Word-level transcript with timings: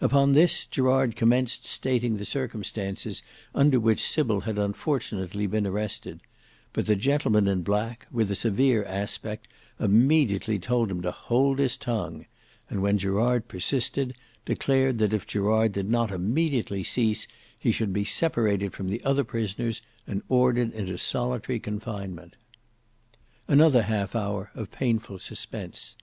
Upon 0.00 0.32
this 0.32 0.64
Gerard 0.64 1.14
commenced 1.14 1.64
stating 1.64 2.16
the 2.16 2.24
circumstances 2.24 3.22
under 3.54 3.78
which 3.78 4.02
Sybil 4.02 4.40
had 4.40 4.58
unfortunately 4.58 5.46
been 5.46 5.68
arrested, 5.68 6.20
but 6.72 6.86
the 6.86 6.96
gentleman 6.96 7.46
in 7.46 7.62
black 7.62 8.04
with 8.10 8.28
a 8.32 8.34
severe 8.34 8.82
aspect, 8.86 9.46
immediately 9.78 10.58
told 10.58 10.90
him 10.90 11.00
to 11.02 11.12
hold 11.12 11.60
his 11.60 11.76
tongue, 11.76 12.26
and 12.68 12.82
when 12.82 12.98
Gerard 12.98 13.46
persisted, 13.46 14.16
declared 14.44 14.98
that 14.98 15.12
if 15.14 15.28
Gerard 15.28 15.74
did 15.74 15.88
not 15.88 16.10
immediately 16.10 16.82
cease 16.82 17.28
he 17.56 17.70
should 17.70 17.92
be 17.92 18.02
separated 18.02 18.72
from 18.72 18.88
the 18.88 19.00
other 19.04 19.22
prisoners 19.22 19.80
and 20.08 20.22
be 20.22 20.26
ordered 20.28 20.72
into 20.74 20.98
solitary 20.98 21.60
confinement. 21.60 22.34
Another 23.46 23.82
half 23.84 24.16
hour 24.16 24.50
of 24.56 24.72
painful 24.72 25.20
suspense. 25.20 25.94